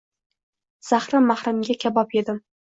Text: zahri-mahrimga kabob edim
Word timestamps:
zahri-mahrimga 0.87 1.77
kabob 1.85 2.17
edim 2.25 2.43